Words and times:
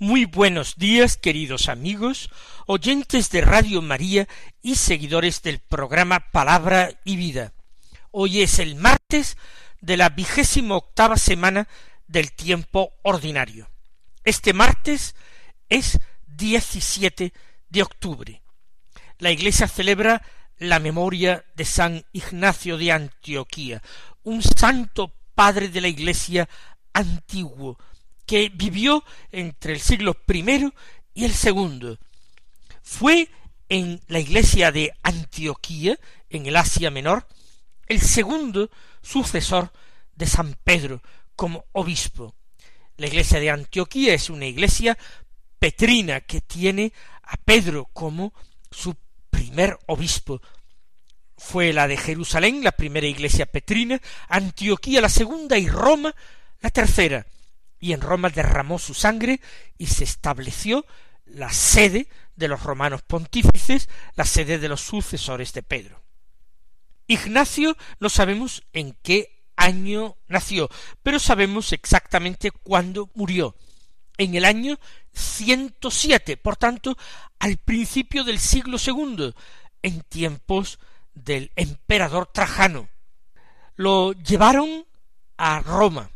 Muy 0.00 0.24
buenos 0.24 0.74
días, 0.74 1.16
queridos 1.16 1.68
amigos, 1.68 2.28
oyentes 2.66 3.30
de 3.30 3.42
Radio 3.42 3.80
María 3.80 4.26
y 4.60 4.74
seguidores 4.74 5.40
del 5.42 5.60
programa 5.60 6.32
Palabra 6.32 7.00
y 7.04 7.14
Vida. 7.14 7.52
Hoy 8.10 8.42
es 8.42 8.58
el 8.58 8.74
martes 8.74 9.36
de 9.80 9.96
la 9.96 10.08
vigésima 10.08 10.74
octava 10.74 11.16
semana 11.16 11.68
del 12.08 12.32
tiempo 12.32 12.92
ordinario. 13.02 13.70
Este 14.24 14.52
martes 14.52 15.14
es 15.68 16.00
17 16.26 17.32
de 17.68 17.82
octubre. 17.82 18.42
La 19.18 19.30
Iglesia 19.30 19.68
celebra 19.68 20.22
la 20.58 20.80
memoria 20.80 21.44
de 21.54 21.64
San 21.64 22.04
Ignacio 22.12 22.78
de 22.78 22.90
Antioquía, 22.90 23.80
un 24.24 24.42
santo 24.42 25.14
padre 25.36 25.68
de 25.68 25.80
la 25.80 25.88
Iglesia 25.88 26.48
antiguo, 26.92 27.78
que 28.26 28.50
vivió 28.52 29.04
entre 29.32 29.72
el 29.72 29.80
siglo 29.80 30.16
I 30.28 30.72
y 31.14 31.24
el 31.24 31.32
segundo. 31.32 31.98
Fue 32.82 33.28
en 33.68 34.00
la 34.08 34.20
iglesia 34.20 34.72
de 34.72 34.92
Antioquía, 35.02 35.98
en 36.28 36.46
el 36.46 36.56
Asia 36.56 36.90
Menor, 36.90 37.26
el 37.86 38.00
segundo 38.00 38.70
sucesor 39.02 39.72
de 40.14 40.26
San 40.26 40.56
Pedro 40.64 41.02
como 41.36 41.64
obispo. 41.72 42.34
La 42.96 43.06
iglesia 43.06 43.40
de 43.40 43.50
Antioquía 43.50 44.14
es 44.14 44.30
una 44.30 44.46
iglesia 44.46 44.96
petrina 45.58 46.20
que 46.20 46.40
tiene 46.40 46.92
a 47.22 47.36
Pedro 47.36 47.88
como 47.92 48.32
su 48.70 48.94
primer 49.30 49.78
obispo. 49.86 50.40
Fue 51.36 51.72
la 51.72 51.88
de 51.88 51.96
Jerusalén, 51.96 52.62
la 52.62 52.72
primera 52.72 53.06
iglesia 53.06 53.46
petrina, 53.46 54.00
Antioquía 54.28 55.00
la 55.00 55.08
segunda 55.08 55.58
y 55.58 55.68
Roma 55.68 56.14
la 56.60 56.70
tercera 56.70 57.26
y 57.84 57.92
en 57.92 58.00
Roma 58.00 58.30
derramó 58.30 58.78
su 58.78 58.94
sangre 58.94 59.42
y 59.76 59.88
se 59.88 60.04
estableció 60.04 60.86
la 61.26 61.52
sede 61.52 62.08
de 62.34 62.48
los 62.48 62.62
romanos 62.62 63.02
pontífices, 63.02 63.90
la 64.14 64.24
sede 64.24 64.58
de 64.58 64.70
los 64.70 64.80
sucesores 64.80 65.52
de 65.52 65.62
Pedro. 65.62 66.02
Ignacio 67.08 67.76
no 68.00 68.08
sabemos 68.08 68.62
en 68.72 68.96
qué 69.02 69.44
año 69.54 70.16
nació, 70.28 70.70
pero 71.02 71.18
sabemos 71.18 71.74
exactamente 71.74 72.50
cuándo 72.50 73.10
murió. 73.12 73.54
En 74.16 74.34
el 74.34 74.46
año 74.46 74.78
107, 75.12 76.38
por 76.38 76.56
tanto, 76.56 76.96
al 77.38 77.58
principio 77.58 78.24
del 78.24 78.40
siglo 78.40 78.78
segundo, 78.78 79.34
en 79.82 80.00
tiempos 80.00 80.78
del 81.12 81.52
emperador 81.54 82.30
Trajano. 82.32 82.88
Lo 83.76 84.12
llevaron 84.12 84.86
a 85.36 85.60
Roma, 85.60 86.08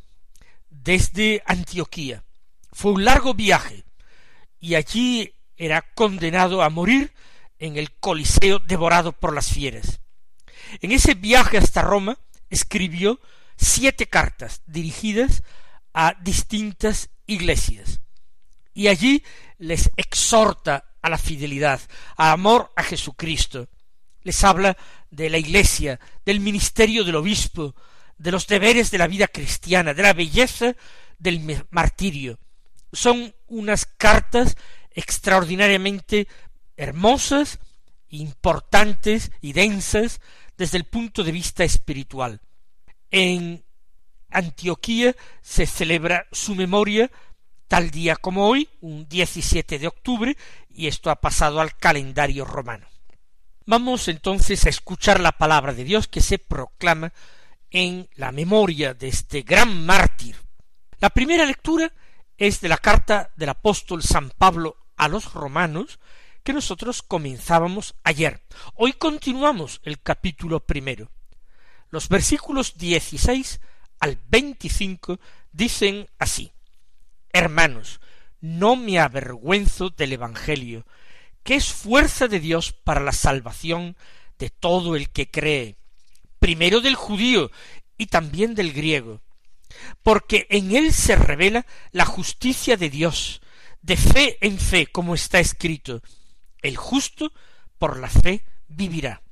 desde 0.82 1.42
Antioquía. 1.46 2.24
Fue 2.72 2.92
un 2.92 3.04
largo 3.04 3.34
viaje 3.34 3.84
y 4.60 4.74
allí 4.74 5.34
era 5.56 5.82
condenado 5.94 6.62
a 6.62 6.70
morir 6.70 7.12
en 7.58 7.76
el 7.76 7.92
Coliseo 7.92 8.58
devorado 8.60 9.12
por 9.12 9.34
las 9.34 9.52
fieras. 9.52 10.00
En 10.80 10.92
ese 10.92 11.14
viaje 11.14 11.58
hasta 11.58 11.82
Roma 11.82 12.18
escribió 12.50 13.20
siete 13.56 14.06
cartas 14.06 14.62
dirigidas 14.66 15.42
a 15.92 16.14
distintas 16.20 17.10
iglesias 17.26 18.00
y 18.72 18.86
allí 18.86 19.24
les 19.58 19.90
exhorta 19.96 20.84
a 21.02 21.10
la 21.10 21.18
fidelidad, 21.18 21.80
a 22.16 22.32
amor 22.32 22.70
a 22.76 22.84
Jesucristo. 22.84 23.68
Les 24.22 24.44
habla 24.44 24.76
de 25.10 25.30
la 25.30 25.38
iglesia, 25.38 25.98
del 26.24 26.38
ministerio 26.38 27.02
del 27.02 27.16
obispo, 27.16 27.74
de 28.18 28.32
los 28.32 28.46
deberes 28.46 28.90
de 28.90 28.98
la 28.98 29.06
vida 29.06 29.28
cristiana, 29.28 29.94
de 29.94 30.02
la 30.02 30.12
belleza 30.12 30.74
del 31.18 31.64
martirio. 31.70 32.38
Son 32.92 33.34
unas 33.46 33.86
cartas 33.86 34.56
extraordinariamente 34.90 36.28
hermosas, 36.76 37.58
importantes 38.10 39.30
y 39.40 39.52
densas 39.52 40.20
desde 40.56 40.78
el 40.78 40.84
punto 40.84 41.22
de 41.22 41.32
vista 41.32 41.64
espiritual. 41.64 42.40
En 43.10 43.64
Antioquía 44.30 45.14
se 45.40 45.66
celebra 45.66 46.26
su 46.32 46.54
memoria 46.54 47.10
tal 47.68 47.90
día 47.90 48.16
como 48.16 48.48
hoy, 48.48 48.68
un 48.80 49.08
17 49.08 49.78
de 49.78 49.86
octubre, 49.86 50.36
y 50.70 50.86
esto 50.86 51.10
ha 51.10 51.20
pasado 51.20 51.60
al 51.60 51.76
calendario 51.76 52.44
romano. 52.44 52.86
Vamos 53.66 54.08
entonces 54.08 54.64
a 54.64 54.70
escuchar 54.70 55.20
la 55.20 55.32
palabra 55.32 55.74
de 55.74 55.84
Dios 55.84 56.08
que 56.08 56.22
se 56.22 56.38
proclama 56.38 57.12
en 57.70 58.08
la 58.14 58.32
memoria 58.32 58.94
de 58.94 59.08
este 59.08 59.42
gran 59.42 59.84
mártir. 59.84 60.36
La 61.00 61.10
primera 61.10 61.46
lectura 61.46 61.92
es 62.36 62.60
de 62.60 62.68
la 62.68 62.78
carta 62.78 63.30
del 63.36 63.50
apóstol 63.50 64.02
San 64.02 64.30
Pablo 64.30 64.76
a 64.96 65.08
los 65.08 65.32
romanos 65.32 65.98
que 66.42 66.52
nosotros 66.52 67.02
comenzábamos 67.02 67.94
ayer. 68.04 68.42
Hoy 68.74 68.92
continuamos 68.94 69.80
el 69.84 70.00
capítulo 70.00 70.60
primero. 70.60 71.10
Los 71.90 72.08
versículos 72.08 72.76
16 72.78 73.60
al 74.00 74.18
25 74.28 75.18
dicen 75.52 76.08
así 76.18 76.52
Hermanos, 77.32 78.00
no 78.40 78.76
me 78.76 78.98
avergüenzo 78.98 79.90
del 79.90 80.12
Evangelio, 80.12 80.86
que 81.42 81.54
es 81.54 81.72
fuerza 81.72 82.28
de 82.28 82.40
Dios 82.40 82.72
para 82.72 83.00
la 83.00 83.12
salvación 83.12 83.96
de 84.38 84.50
todo 84.50 84.96
el 84.96 85.10
que 85.10 85.30
cree, 85.30 85.77
primero 86.38 86.80
del 86.80 86.94
judío 86.94 87.50
y 87.96 88.06
también 88.06 88.54
del 88.54 88.72
griego, 88.72 89.22
porque 90.02 90.46
en 90.50 90.74
él 90.74 90.92
se 90.92 91.16
revela 91.16 91.66
la 91.92 92.04
justicia 92.04 92.76
de 92.76 92.90
Dios, 92.90 93.40
de 93.82 93.96
fe 93.96 94.38
en 94.40 94.58
fe, 94.58 94.86
como 94.86 95.14
está 95.14 95.40
escrito, 95.40 96.02
el 96.62 96.76
justo 96.76 97.32
por 97.78 97.98
la 97.98 98.08
fe 98.08 98.44
vivirá. 98.68 99.22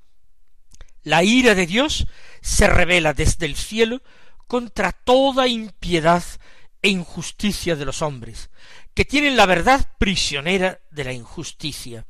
La 1.02 1.22
ira 1.22 1.54
de 1.54 1.66
Dios 1.66 2.06
se 2.40 2.66
revela 2.66 3.12
desde 3.12 3.46
el 3.46 3.56
cielo 3.56 4.02
contra 4.46 4.92
toda 4.92 5.46
impiedad 5.46 6.24
e 6.82 6.88
injusticia 6.88 7.76
de 7.76 7.84
los 7.84 8.02
hombres, 8.02 8.50
que 8.94 9.04
tienen 9.04 9.36
la 9.36 9.46
verdad 9.46 9.88
prisionera 9.98 10.80
de 10.90 11.04
la 11.04 11.12
injusticia 11.12 12.06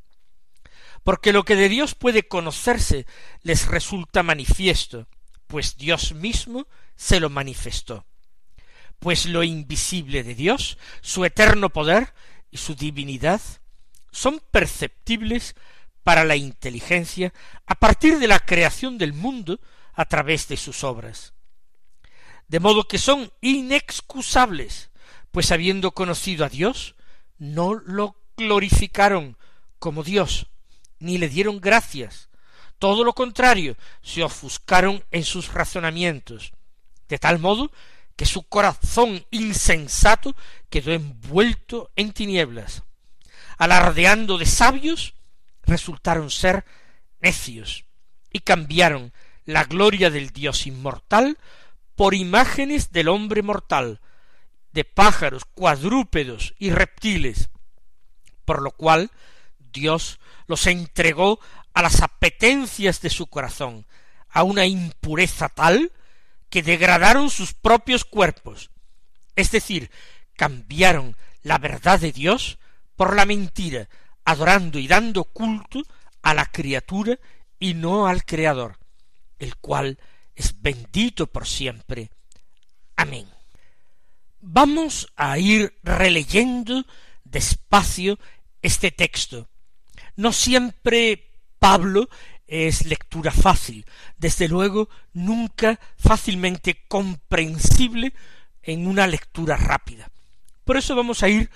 porque 1.07 1.33
lo 1.33 1.45
que 1.45 1.55
de 1.55 1.69
Dios 1.69 1.95
puede 1.95 2.27
conocerse 2.27 3.07
les 3.43 3.69
resulta 3.69 4.25
manifiesto, 4.25 5.07
pues 5.47 5.77
Dios 5.77 6.15
mismo 6.15 6.67
se 6.97 7.21
lo 7.21 7.31
manifestó. 7.31 8.05
Pues 8.99 9.27
lo 9.27 9.45
invisible 9.45 10.25
de 10.25 10.35
Dios, 10.35 10.79
su 11.03 11.25
eterno 11.25 11.71
poder 11.71 12.13
y 12.51 12.57
su 12.57 12.75
divinidad, 12.75 13.41
son 14.11 14.43
perceptibles 14.51 15.55
para 16.03 16.25
la 16.25 16.35
inteligencia 16.35 17.33
a 17.67 17.77
partir 17.77 18.19
de 18.19 18.27
la 18.27 18.41
creación 18.41 18.99
del 18.99 19.13
mundo 19.13 19.61
a 19.95 20.07
través 20.07 20.49
de 20.49 20.57
sus 20.57 20.83
obras. 20.83 21.35
De 22.49 22.59
modo 22.59 22.89
que 22.89 22.99
son 22.99 23.31
inexcusables, 23.41 24.91
pues 25.31 25.53
habiendo 25.53 25.93
conocido 25.93 26.45
a 26.45 26.49
Dios, 26.49 26.97
no 27.39 27.75
lo 27.75 28.17
glorificaron 28.37 29.37
como 29.79 30.03
Dios, 30.03 30.49
ni 30.99 31.19
le 31.19 31.29
dieron 31.29 31.61
gracias. 31.61 32.29
Todo 32.79 33.05
lo 33.05 33.15
contrario, 33.15 33.77
se 34.03 34.23
ofuscaron 34.23 35.03
en 35.11 35.25
sus 35.25 35.53
razonamientos, 35.53 36.53
de 37.09 37.19
tal 37.19 37.39
modo 37.39 37.71
que 38.17 38.27
su 38.27 38.43
corazón 38.43 39.25
insensato 39.31 40.35
quedó 40.71 40.93
envuelto 40.93 41.91
en 41.97 42.13
tinieblas. 42.13 42.83
Alardeando 43.59 44.39
de 44.39 44.47
sabios, 44.47 45.15
resultaron 45.63 46.31
ser 46.31 46.65
necios, 47.21 47.85
y 48.33 48.41
cambiaron 48.41 49.13
la 49.45 49.65
gloria 49.65 50.11
del 50.11 50.31
Dios 50.31 50.67
inmortal 50.67 51.39
por 51.95 52.15
imágenes 52.15 52.93
del 52.93 53.09
hombre 53.09 53.43
mortal, 53.43 54.01
de 54.73 54.85
pájaros, 54.85 55.45
cuadrúpedos 55.47 56.55
y 56.59 56.71
reptiles, 56.71 57.49
por 58.45 58.61
lo 58.61 58.73
cual 58.73 59.11
Dios 59.77 60.19
los 60.47 60.67
entregó 60.67 61.39
a 61.75 61.83
las 61.83 62.01
apetencias 62.01 63.03
de 63.03 63.11
su 63.11 63.27
corazón, 63.27 63.85
a 64.31 64.43
una 64.43 64.65
impureza 64.65 65.51
tal 65.51 65.93
que 66.49 66.63
degradaron 66.63 67.29
sus 67.29 67.53
propios 67.53 68.07
cuerpos, 68.07 68.71
es 69.35 69.51
decir, 69.51 69.91
cambiaron 70.35 71.15
la 71.43 71.59
verdad 71.59 72.01
de 72.01 72.13
Dios 72.13 72.59
por 72.97 73.15
la 73.15 73.27
mentira, 73.27 73.89
adorando 74.25 74.79
y 74.79 74.89
dando 74.89 75.25
culto 75.25 75.83
a 76.23 76.33
la 76.33 76.47
criatura 76.47 77.19
y 77.59 77.75
no 77.75 78.07
al 78.07 78.25
Creador, 78.25 78.79
el 79.39 79.57
cual 79.57 79.99
es 80.35 80.61
bendito 80.63 81.27
por 81.27 81.47
siempre. 81.47 82.11
Amén. 82.97 83.27
Vamos 84.41 85.13
a 85.17 85.39
ir 85.39 85.79
releyendo 85.83 86.87
despacio 87.25 88.19
este 88.63 88.91
texto. 88.91 89.49
No 90.17 90.33
siempre 90.33 91.31
Pablo 91.59 92.09
es 92.47 92.87
lectura 92.87 93.31
fácil, 93.31 93.85
desde 94.17 94.49
luego 94.49 94.89
nunca 95.13 95.81
fácilmente 95.97 96.85
comprensible 96.89 98.13
en 98.63 98.87
una 98.87 99.07
lectura 99.07 99.57
rápida. 99.57 100.11
Por 100.65 100.77
eso 100.77 100.95
vamos 100.95 101.23
a 101.23 101.29
ir 101.29 101.51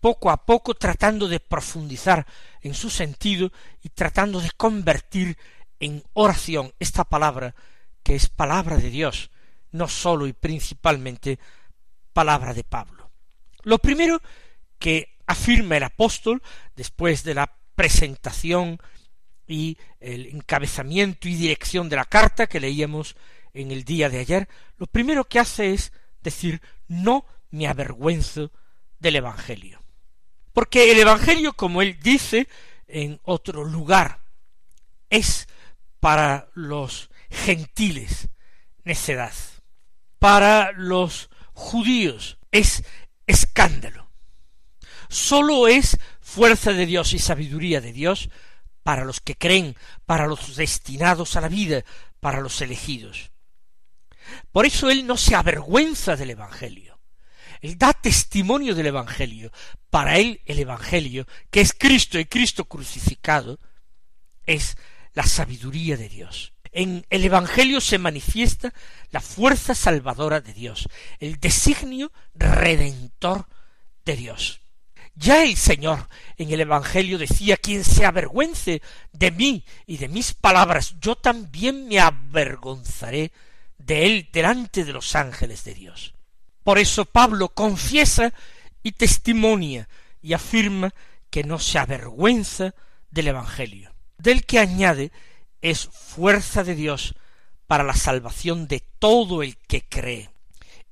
poco 0.00 0.30
a 0.30 0.44
poco 0.44 0.74
tratando 0.74 1.28
de 1.28 1.40
profundizar 1.40 2.26
en 2.60 2.74
su 2.74 2.90
sentido 2.90 3.52
y 3.82 3.88
tratando 3.90 4.40
de 4.40 4.50
convertir 4.56 5.36
en 5.80 6.02
oración 6.12 6.72
esta 6.78 7.04
palabra 7.04 7.54
que 8.02 8.14
es 8.14 8.28
palabra 8.28 8.76
de 8.76 8.90
Dios, 8.90 9.30
no 9.72 9.88
sólo 9.88 10.26
y 10.26 10.32
principalmente 10.32 11.38
palabra 12.12 12.54
de 12.54 12.64
Pablo. 12.64 13.10
Lo 13.62 13.78
primero 13.78 14.22
que 14.78 15.16
afirma 15.26 15.76
el 15.76 15.82
apóstol 15.82 16.42
después 16.76 17.24
de 17.24 17.34
la 17.34 17.55
presentación 17.76 18.78
y 19.46 19.78
el 20.00 20.26
encabezamiento 20.26 21.28
y 21.28 21.36
dirección 21.36 21.88
de 21.88 21.96
la 21.96 22.04
carta 22.04 22.48
que 22.48 22.58
leíamos 22.58 23.14
en 23.54 23.70
el 23.70 23.84
día 23.84 24.08
de 24.08 24.18
ayer, 24.18 24.48
lo 24.76 24.86
primero 24.86 25.24
que 25.24 25.38
hace 25.38 25.72
es 25.72 25.92
decir 26.20 26.60
no 26.88 27.24
me 27.50 27.68
avergüenzo 27.68 28.50
del 28.98 29.16
Evangelio. 29.16 29.82
Porque 30.52 30.90
el 30.90 30.98
Evangelio, 30.98 31.52
como 31.52 31.82
él 31.82 31.98
dice 32.02 32.48
en 32.88 33.20
otro 33.22 33.64
lugar, 33.64 34.20
es 35.10 35.46
para 36.00 36.48
los 36.54 37.10
gentiles 37.30 38.28
necedad, 38.84 39.34
para 40.18 40.72
los 40.72 41.30
judíos 41.52 42.38
es 42.52 42.84
escándalo. 43.26 44.10
Sólo 45.08 45.68
es 45.68 45.98
fuerza 46.36 46.74
de 46.74 46.84
Dios 46.84 47.14
y 47.14 47.18
sabiduría 47.18 47.80
de 47.80 47.94
Dios 47.94 48.28
para 48.82 49.06
los 49.06 49.20
que 49.20 49.36
creen, 49.36 49.74
para 50.04 50.26
los 50.26 50.54
destinados 50.54 51.34
a 51.34 51.40
la 51.40 51.48
vida, 51.48 51.82
para 52.20 52.42
los 52.42 52.60
elegidos. 52.60 53.30
Por 54.52 54.66
eso 54.66 54.90
él 54.90 55.06
no 55.06 55.16
se 55.16 55.34
avergüenza 55.34 56.14
del 56.14 56.28
Evangelio. 56.28 57.00
Él 57.62 57.78
da 57.78 57.94
testimonio 57.94 58.74
del 58.74 58.88
Evangelio. 58.88 59.50
Para 59.88 60.18
él 60.18 60.42
el 60.44 60.58
Evangelio, 60.58 61.26
que 61.50 61.62
es 61.62 61.72
Cristo 61.72 62.18
y 62.18 62.26
Cristo 62.26 62.66
crucificado, 62.66 63.58
es 64.44 64.76
la 65.14 65.22
sabiduría 65.22 65.96
de 65.96 66.10
Dios. 66.10 66.52
En 66.70 67.06
el 67.08 67.24
Evangelio 67.24 67.80
se 67.80 67.96
manifiesta 67.96 68.74
la 69.10 69.22
fuerza 69.22 69.74
salvadora 69.74 70.42
de 70.42 70.52
Dios, 70.52 70.86
el 71.18 71.40
designio 71.40 72.12
redentor 72.34 73.48
de 74.04 74.16
Dios. 74.16 74.65
Ya 75.16 75.42
el 75.42 75.56
Señor 75.56 76.08
en 76.36 76.52
el 76.52 76.60
Evangelio 76.60 77.16
decía, 77.16 77.56
quien 77.56 77.84
se 77.84 78.04
avergüence 78.04 78.82
de 79.12 79.30
mí 79.30 79.64
y 79.86 79.96
de 79.96 80.08
mis 80.08 80.34
palabras, 80.34 80.94
yo 81.00 81.16
también 81.16 81.88
me 81.88 81.98
avergonzaré 81.98 83.32
de 83.78 84.04
él 84.04 84.28
delante 84.30 84.84
de 84.84 84.92
los 84.92 85.16
ángeles 85.16 85.64
de 85.64 85.74
Dios. 85.74 86.12
Por 86.62 86.78
eso 86.78 87.06
Pablo 87.06 87.48
confiesa 87.48 88.34
y 88.82 88.92
testimonia 88.92 89.88
y 90.20 90.34
afirma 90.34 90.92
que 91.30 91.44
no 91.44 91.58
se 91.58 91.78
avergüenza 91.78 92.74
del 93.10 93.28
Evangelio, 93.28 93.94
del 94.18 94.44
que 94.44 94.58
añade 94.58 95.12
es 95.62 95.86
fuerza 95.86 96.62
de 96.62 96.74
Dios 96.74 97.14
para 97.66 97.84
la 97.84 97.94
salvación 97.94 98.68
de 98.68 98.80
todo 98.98 99.42
el 99.42 99.56
que 99.56 99.82
cree. 99.82 100.30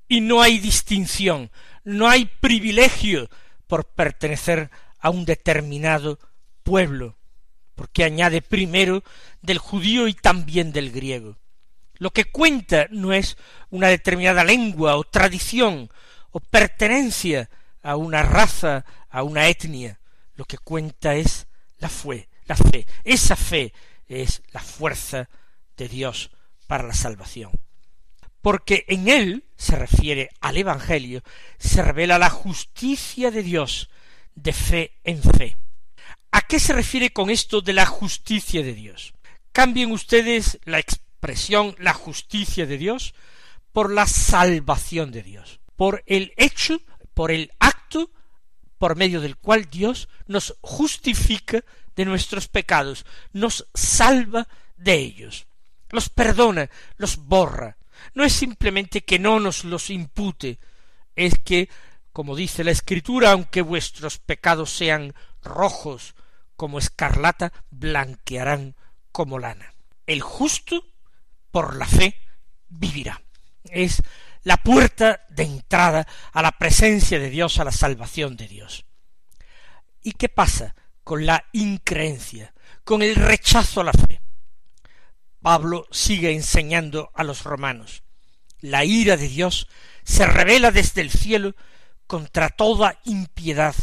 Y 0.08 0.20
no 0.20 0.40
hay 0.40 0.58
distinción, 0.58 1.50
no 1.84 2.08
hay 2.08 2.24
privilegio 2.24 3.28
por 3.66 3.86
pertenecer 3.86 4.70
a 5.00 5.10
un 5.10 5.24
determinado 5.24 6.18
pueblo, 6.62 7.16
porque 7.74 8.04
añade 8.04 8.42
primero 8.42 9.02
del 9.42 9.58
judío 9.58 10.08
y 10.08 10.14
también 10.14 10.72
del 10.72 10.90
griego. 10.90 11.36
Lo 11.98 12.10
que 12.10 12.24
cuenta 12.24 12.86
no 12.90 13.12
es 13.12 13.36
una 13.70 13.88
determinada 13.88 14.44
lengua 14.44 14.96
o 14.96 15.04
tradición 15.04 15.90
o 16.30 16.40
pertenencia 16.40 17.48
a 17.82 17.96
una 17.96 18.22
raza, 18.22 18.84
a 19.08 19.22
una 19.22 19.48
etnia. 19.48 20.00
Lo 20.34 20.44
que 20.44 20.58
cuenta 20.58 21.14
es 21.14 21.46
la 21.78 21.88
fe, 21.88 22.28
la 22.46 22.56
fe. 22.56 22.86
Esa 23.04 23.36
fe 23.36 23.72
es 24.08 24.42
la 24.52 24.60
fuerza 24.60 25.28
de 25.76 25.88
Dios 25.88 26.30
para 26.66 26.84
la 26.84 26.94
salvación. 26.94 27.52
Porque 28.42 28.84
en 28.88 29.08
él, 29.08 29.44
se 29.64 29.76
refiere 29.76 30.30
al 30.40 30.58
Evangelio, 30.58 31.22
se 31.58 31.82
revela 31.82 32.18
la 32.18 32.30
justicia 32.30 33.30
de 33.30 33.42
Dios 33.42 33.88
de 34.34 34.52
fe 34.52 34.92
en 35.04 35.22
fe. 35.22 35.56
¿A 36.30 36.42
qué 36.42 36.60
se 36.60 36.72
refiere 36.72 37.12
con 37.12 37.30
esto 37.30 37.60
de 37.60 37.72
la 37.72 37.86
justicia 37.86 38.62
de 38.62 38.74
Dios? 38.74 39.14
Cambien 39.52 39.90
ustedes 39.92 40.58
la 40.64 40.78
expresión 40.78 41.74
la 41.78 41.94
justicia 41.94 42.66
de 42.66 42.76
Dios 42.76 43.14
por 43.72 43.90
la 43.90 44.06
salvación 44.06 45.10
de 45.10 45.22
Dios, 45.22 45.60
por 45.76 46.02
el 46.06 46.34
hecho, 46.36 46.80
por 47.14 47.30
el 47.30 47.50
acto 47.58 48.10
por 48.76 48.96
medio 48.96 49.22
del 49.22 49.36
cual 49.36 49.70
Dios 49.70 50.08
nos 50.26 50.58
justifica 50.60 51.64
de 51.96 52.04
nuestros 52.04 52.48
pecados, 52.48 53.06
nos 53.32 53.66
salva 53.72 54.46
de 54.76 54.94
ellos, 54.94 55.46
los 55.88 56.10
perdona, 56.10 56.68
los 56.98 57.16
borra. 57.16 57.78
No 58.12 58.24
es 58.24 58.32
simplemente 58.32 59.04
que 59.04 59.18
no 59.18 59.40
nos 59.40 59.64
los 59.64 59.90
impute, 59.90 60.58
es 61.16 61.38
que, 61.38 61.68
como 62.12 62.36
dice 62.36 62.64
la 62.64 62.70
Escritura, 62.70 63.32
aunque 63.32 63.62
vuestros 63.62 64.18
pecados 64.18 64.70
sean 64.70 65.14
rojos 65.42 66.14
como 66.56 66.78
escarlata, 66.78 67.52
blanquearán 67.70 68.76
como 69.12 69.38
lana. 69.38 69.74
El 70.06 70.20
justo 70.20 70.84
por 71.50 71.76
la 71.76 71.86
fe 71.86 72.20
vivirá. 72.68 73.22
Es 73.64 74.02
la 74.42 74.58
puerta 74.58 75.24
de 75.30 75.44
entrada 75.44 76.06
a 76.32 76.42
la 76.42 76.52
presencia 76.52 77.18
de 77.18 77.30
Dios, 77.30 77.58
a 77.58 77.64
la 77.64 77.72
salvación 77.72 78.36
de 78.36 78.46
Dios. 78.46 78.84
¿Y 80.02 80.12
qué 80.12 80.28
pasa 80.28 80.74
con 81.02 81.26
la 81.26 81.46
increencia, 81.52 82.54
con 82.84 83.02
el 83.02 83.16
rechazo 83.16 83.80
a 83.80 83.84
la 83.84 83.92
fe? 83.92 84.20
Pablo 85.40 85.86
sigue 85.90 86.32
enseñando 86.32 87.10
a 87.14 87.24
los 87.24 87.44
romanos. 87.44 88.03
La 88.64 88.82
ira 88.86 89.18
de 89.18 89.28
Dios 89.28 89.68
se 90.04 90.24
revela 90.24 90.70
desde 90.70 91.02
el 91.02 91.10
cielo 91.10 91.54
contra 92.06 92.48
toda 92.48 92.98
impiedad 93.04 93.74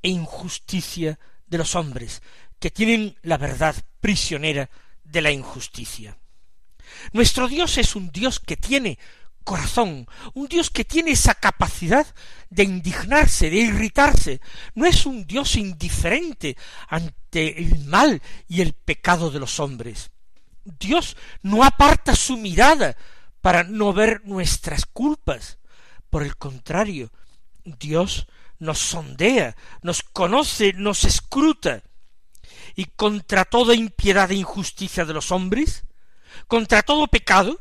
e 0.00 0.08
injusticia 0.08 1.18
de 1.46 1.58
los 1.58 1.74
hombres, 1.74 2.22
que 2.58 2.70
tienen 2.70 3.18
la 3.20 3.36
verdad 3.36 3.76
prisionera 4.00 4.70
de 5.02 5.20
la 5.20 5.30
injusticia. 5.30 6.16
Nuestro 7.12 7.48
Dios 7.48 7.76
es 7.76 7.96
un 7.96 8.10
Dios 8.12 8.40
que 8.40 8.56
tiene 8.56 8.98
corazón, 9.44 10.08
un 10.32 10.48
Dios 10.48 10.70
que 10.70 10.86
tiene 10.86 11.10
esa 11.10 11.34
capacidad 11.34 12.06
de 12.48 12.62
indignarse, 12.62 13.50
de 13.50 13.56
irritarse, 13.56 14.40
no 14.74 14.86
es 14.86 15.04
un 15.04 15.26
Dios 15.26 15.56
indiferente 15.56 16.56
ante 16.88 17.58
el 17.58 17.84
mal 17.84 18.22
y 18.48 18.62
el 18.62 18.72
pecado 18.72 19.30
de 19.30 19.40
los 19.40 19.60
hombres. 19.60 20.12
Dios 20.64 21.14
no 21.42 21.62
aparta 21.62 22.16
su 22.16 22.38
mirada 22.38 22.96
para 23.44 23.62
no 23.62 23.92
ver 23.92 24.22
nuestras 24.24 24.86
culpas. 24.86 25.58
Por 26.08 26.22
el 26.22 26.34
contrario, 26.38 27.12
Dios 27.62 28.26
nos 28.58 28.78
sondea, 28.78 29.54
nos 29.82 30.02
conoce, 30.02 30.72
nos 30.72 31.04
escruta, 31.04 31.82
y 32.74 32.86
contra 32.86 33.44
toda 33.44 33.74
impiedad 33.74 34.30
e 34.30 34.36
injusticia 34.36 35.04
de 35.04 35.12
los 35.12 35.30
hombres, 35.30 35.84
contra 36.46 36.82
todo 36.82 37.06
pecado 37.06 37.60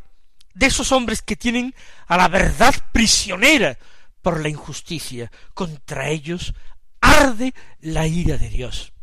de 0.54 0.68
esos 0.68 0.94
hombres 0.94 1.22
que 1.22 1.36
tienen 1.36 1.76
a 2.08 2.16
la 2.16 2.30
verdad 2.30 2.74
prisionera 2.94 3.78
por 4.22 4.40
la 4.40 4.48
injusticia. 4.48 5.34
Contra 5.54 6.12
ellos 6.12 6.54
arde 7.02 7.54
la 7.82 8.08
ira 8.08 8.38
de 8.38 8.48
Dios. 8.48 8.94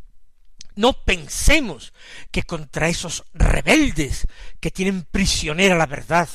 No 0.77 0.95
pensemos 0.95 1.93
que 2.31 2.45
contra 2.45 2.89
esos 2.89 3.25
rebeldes 3.35 4.27
que 4.61 4.71
tienen 4.71 5.03
prisionera 5.03 5.77
la 5.77 5.85
verdad, 5.85 6.31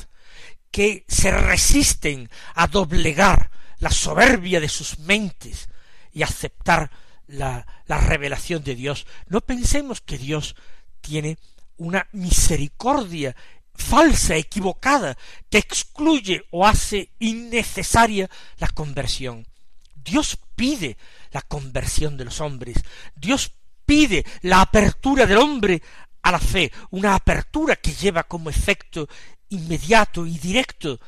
que 0.75 1.05
se 1.07 1.31
resisten 1.31 2.29
a 2.53 2.67
doblegar 2.67 3.49
la 3.79 3.89
soberbia 3.91 4.59
de 4.59 4.67
sus 4.67 4.99
mentes 4.99 5.69
y 6.11 6.21
aceptar 6.21 6.91
la, 7.27 7.65
la 7.85 7.97
revelación 7.97 8.61
de 8.61 8.75
Dios, 8.75 9.07
no 9.27 9.39
pensemos 9.39 10.01
que 10.01 10.17
Dios 10.17 10.53
tiene 10.99 11.37
una 11.77 12.09
misericordia 12.11 13.37
falsa, 13.73 14.35
equivocada, 14.35 15.17
que 15.49 15.59
excluye 15.59 16.43
o 16.51 16.67
hace 16.67 17.09
innecesaria 17.19 18.29
la 18.57 18.67
conversión. 18.67 19.47
Dios 19.93 20.37
pide 20.57 20.97
la 21.31 21.41
conversión 21.41 22.17
de 22.17 22.25
los 22.25 22.41
hombres, 22.41 22.83
Dios 23.15 23.53
pide 23.85 24.25
la 24.41 24.59
apertura 24.59 25.25
del 25.25 25.37
hombre 25.37 25.81
a 26.21 26.31
la 26.31 26.39
fe, 26.39 26.69
una 26.89 27.15
apertura 27.15 27.77
que 27.77 27.93
lleva 27.93 28.23
como 28.23 28.49
efecto 28.49 29.07
inmediato 29.49 30.25
y 30.25 30.37
directo 30.37 30.99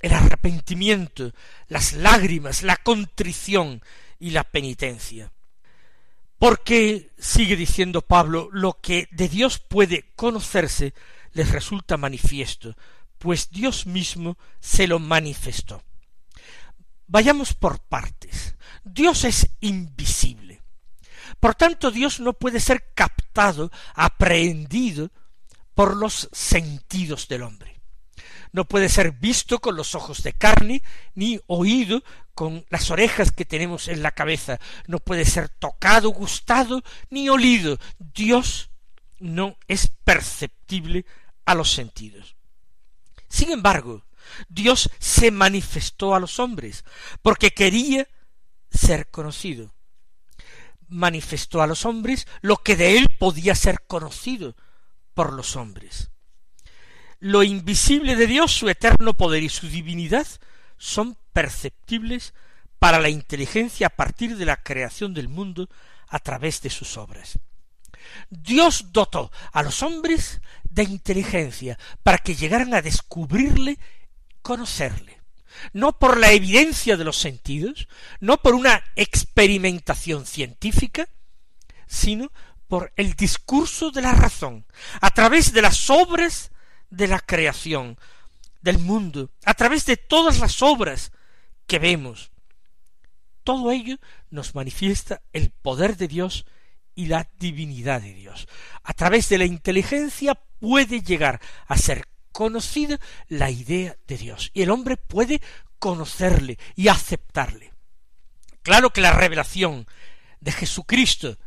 el 0.00 0.12
arrepentimiento, 0.12 1.32
las 1.68 1.92
lágrimas, 1.92 2.62
la 2.62 2.76
contrición 2.76 3.82
y 4.18 4.30
la 4.30 4.44
penitencia. 4.44 5.32
Porque, 6.38 7.12
sigue 7.18 7.54
diciendo 7.54 8.02
Pablo, 8.02 8.48
lo 8.52 8.80
que 8.80 9.08
de 9.12 9.28
Dios 9.28 9.60
puede 9.60 10.10
conocerse 10.16 10.92
les 11.32 11.50
resulta 11.50 11.96
manifiesto, 11.96 12.76
pues 13.18 13.50
Dios 13.50 13.86
mismo 13.86 14.36
se 14.58 14.88
lo 14.88 14.98
manifestó. 14.98 15.82
Vayamos 17.06 17.54
por 17.54 17.78
partes. 17.78 18.56
Dios 18.82 19.24
es 19.24 19.50
invisible. 19.60 20.60
Por 21.38 21.54
tanto, 21.54 21.90
Dios 21.90 22.20
no 22.20 22.32
puede 22.32 22.58
ser 22.58 22.92
captado, 22.94 23.70
aprehendido 23.94 25.10
por 25.74 25.96
los 25.96 26.28
sentidos 26.32 27.28
del 27.28 27.42
hombre. 27.42 27.71
No 28.52 28.66
puede 28.66 28.88
ser 28.88 29.12
visto 29.12 29.60
con 29.60 29.76
los 29.76 29.94
ojos 29.94 30.22
de 30.22 30.32
carne, 30.32 30.82
ni 31.14 31.40
oído 31.46 32.02
con 32.34 32.64
las 32.68 32.90
orejas 32.90 33.32
que 33.32 33.44
tenemos 33.44 33.88
en 33.88 34.02
la 34.02 34.12
cabeza. 34.12 34.60
No 34.86 34.98
puede 34.98 35.24
ser 35.24 35.48
tocado, 35.48 36.10
gustado, 36.10 36.82
ni 37.10 37.28
olido. 37.28 37.78
Dios 37.98 38.70
no 39.18 39.56
es 39.68 39.90
perceptible 40.04 41.06
a 41.44 41.54
los 41.54 41.72
sentidos. 41.72 42.36
Sin 43.28 43.50
embargo, 43.50 44.04
Dios 44.48 44.90
se 44.98 45.30
manifestó 45.30 46.14
a 46.14 46.20
los 46.20 46.38
hombres, 46.38 46.84
porque 47.22 47.52
quería 47.52 48.06
ser 48.70 49.10
conocido 49.10 49.72
manifestó 50.92 51.62
a 51.62 51.66
los 51.66 51.84
hombres 51.86 52.26
lo 52.42 52.58
que 52.58 52.76
de 52.76 52.98
él 52.98 53.08
podía 53.18 53.54
ser 53.54 53.82
conocido 53.86 54.54
por 55.14 55.32
los 55.32 55.56
hombres. 55.56 56.11
Lo 57.24 57.44
invisible 57.44 58.16
de 58.16 58.26
Dios, 58.26 58.50
su 58.50 58.68
eterno 58.68 59.14
poder 59.14 59.44
y 59.44 59.48
su 59.48 59.68
divinidad 59.68 60.26
son 60.76 61.16
perceptibles 61.32 62.34
para 62.80 62.98
la 62.98 63.10
inteligencia 63.10 63.86
a 63.86 63.90
partir 63.90 64.36
de 64.36 64.44
la 64.44 64.60
creación 64.60 65.14
del 65.14 65.28
mundo 65.28 65.68
a 66.08 66.18
través 66.18 66.62
de 66.62 66.70
sus 66.70 66.96
obras. 66.96 67.38
Dios 68.28 68.86
dotó 68.90 69.30
a 69.52 69.62
los 69.62 69.84
hombres 69.84 70.40
de 70.68 70.82
inteligencia 70.82 71.78
para 72.02 72.18
que 72.18 72.34
llegaran 72.34 72.74
a 72.74 72.82
descubrirle, 72.82 73.78
conocerle 74.42 75.22
no 75.72 75.96
por 75.96 76.18
la 76.18 76.32
evidencia 76.32 76.96
de 76.96 77.04
los 77.04 77.18
sentidos, 77.18 77.86
no 78.18 78.38
por 78.38 78.56
una 78.56 78.82
experimentación 78.96 80.26
científica, 80.26 81.08
sino 81.86 82.32
por 82.66 82.92
el 82.96 83.14
discurso 83.14 83.92
de 83.92 84.02
la 84.02 84.12
razón, 84.12 84.66
a 85.00 85.10
través 85.10 85.52
de 85.52 85.62
las 85.62 85.88
obras 85.88 86.51
de 86.92 87.08
la 87.08 87.18
creación, 87.18 87.98
del 88.60 88.78
mundo, 88.78 89.30
a 89.44 89.54
través 89.54 89.86
de 89.86 89.96
todas 89.96 90.38
las 90.38 90.62
obras 90.62 91.10
que 91.66 91.78
vemos. 91.78 92.30
Todo 93.44 93.72
ello 93.72 93.96
nos 94.30 94.54
manifiesta 94.54 95.22
el 95.32 95.50
poder 95.50 95.96
de 95.96 96.06
Dios 96.06 96.46
y 96.94 97.06
la 97.06 97.28
divinidad 97.38 98.02
de 98.02 98.12
Dios. 98.12 98.46
A 98.84 98.92
través 98.92 99.28
de 99.30 99.38
la 99.38 99.46
inteligencia 99.46 100.34
puede 100.60 101.00
llegar 101.00 101.40
a 101.66 101.78
ser 101.78 102.06
conocida 102.30 103.00
la 103.26 103.50
idea 103.50 103.96
de 104.06 104.18
Dios 104.18 104.50
y 104.52 104.62
el 104.62 104.70
hombre 104.70 104.96
puede 104.96 105.40
conocerle 105.78 106.58
y 106.76 106.88
aceptarle. 106.88 107.72
Claro 108.62 108.90
que 108.90 109.00
la 109.00 109.12
revelación 109.12 109.86
de 110.40 110.52
Jesucristo 110.52 111.38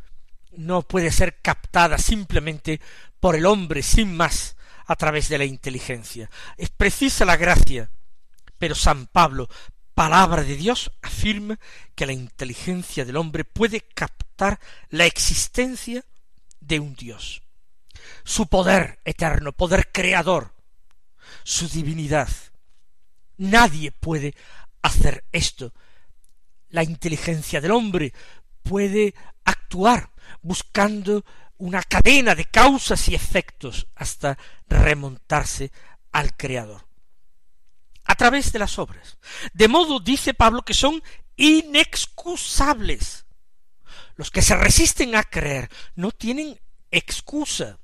no 0.50 0.82
puede 0.82 1.12
ser 1.12 1.40
captada 1.40 1.98
simplemente 1.98 2.80
por 3.20 3.36
el 3.36 3.46
hombre 3.46 3.82
sin 3.82 4.14
más 4.16 4.56
a 4.86 4.96
través 4.96 5.28
de 5.28 5.38
la 5.38 5.44
inteligencia. 5.44 6.30
Es 6.56 6.70
precisa 6.70 7.24
la 7.24 7.36
gracia, 7.36 7.90
pero 8.58 8.74
San 8.74 9.06
Pablo, 9.06 9.48
palabra 9.94 10.42
de 10.42 10.56
Dios, 10.56 10.90
afirma 11.02 11.58
que 11.94 12.06
la 12.06 12.12
inteligencia 12.12 13.04
del 13.04 13.16
hombre 13.16 13.44
puede 13.44 13.80
captar 13.80 14.60
la 14.90 15.06
existencia 15.06 16.04
de 16.60 16.80
un 16.80 16.94
Dios, 16.94 17.42
su 18.24 18.46
poder 18.46 18.98
eterno, 19.04 19.52
poder 19.52 19.90
creador, 19.92 20.52
su 21.42 21.68
divinidad. 21.68 22.28
Nadie 23.38 23.92
puede 23.92 24.34
hacer 24.82 25.24
esto. 25.32 25.72
La 26.70 26.82
inteligencia 26.82 27.60
del 27.60 27.72
hombre 27.72 28.12
puede 28.62 29.14
actuar 29.44 30.10
buscando 30.42 31.24
una 31.58 31.82
cadena 31.82 32.34
de 32.34 32.44
causas 32.44 33.08
y 33.08 33.14
efectos 33.14 33.86
hasta 33.94 34.38
remontarse 34.68 35.72
al 36.12 36.36
Creador. 36.36 36.86
A 38.04 38.14
través 38.14 38.52
de 38.52 38.58
las 38.58 38.78
obras. 38.78 39.18
De 39.52 39.68
modo, 39.68 39.98
dice 40.00 40.34
Pablo, 40.34 40.62
que 40.62 40.74
son 40.74 41.02
inexcusables. 41.36 43.26
Los 44.16 44.30
que 44.30 44.42
se 44.42 44.56
resisten 44.56 45.16
a 45.16 45.24
creer 45.24 45.68
no 45.94 46.10
tienen 46.10 46.58
excusa. 46.90 47.78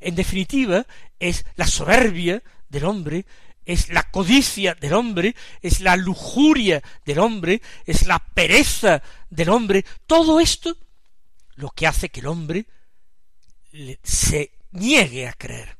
En 0.00 0.14
definitiva, 0.14 0.86
es 1.18 1.44
la 1.56 1.66
soberbia 1.66 2.42
del 2.68 2.84
hombre, 2.84 3.26
es 3.64 3.88
la 3.88 4.02
codicia 4.10 4.74
del 4.74 4.92
hombre, 4.92 5.34
es 5.62 5.80
la 5.80 5.96
lujuria 5.96 6.82
del 7.04 7.18
hombre, 7.18 7.62
es 7.86 8.06
la 8.06 8.18
pereza 8.18 9.02
del 9.30 9.48
hombre, 9.48 9.84
todo 10.06 10.40
esto 10.40 10.76
lo 11.56 11.70
que 11.70 11.86
hace 11.86 12.08
que 12.08 12.20
el 12.20 12.26
hombre 12.26 12.66
se 14.02 14.52
niegue 14.70 15.28
a 15.28 15.32
creer, 15.32 15.78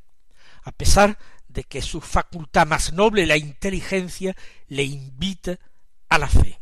a 0.62 0.72
pesar 0.72 1.18
de 1.48 1.64
que 1.64 1.82
su 1.82 2.00
facultad 2.00 2.66
más 2.66 2.92
noble, 2.92 3.26
la 3.26 3.36
inteligencia, 3.36 4.36
le 4.68 4.82
invita 4.82 5.58
a 6.08 6.18
la 6.18 6.28
fe. 6.28 6.60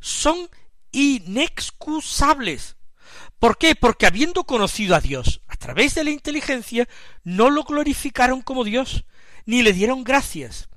Son 0.00 0.48
inexcusables. 0.92 2.76
¿Por 3.38 3.58
qué? 3.58 3.74
Porque 3.74 4.06
habiendo 4.06 4.44
conocido 4.44 4.94
a 4.94 5.00
Dios 5.00 5.42
a 5.48 5.56
través 5.56 5.94
de 5.94 6.04
la 6.04 6.10
inteligencia, 6.10 6.88
no 7.24 7.50
lo 7.50 7.64
glorificaron 7.64 8.42
como 8.42 8.64
Dios, 8.64 9.04
ni 9.46 9.62
le 9.62 9.72
dieron 9.72 10.04
gracias, 10.04 10.68